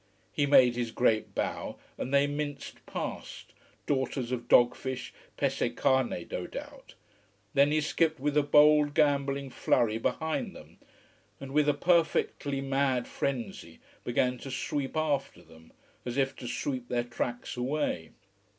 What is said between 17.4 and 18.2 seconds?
away.